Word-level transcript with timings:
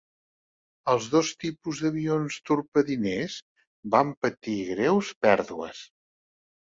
Els 0.93 1.09
dos 1.15 1.27
tipus 1.43 1.81
d'avions 1.85 2.37
torpediners 2.49 3.35
van 3.97 4.15
patir 4.27 4.57
greus 4.71 5.13
pèrdues. 5.27 5.83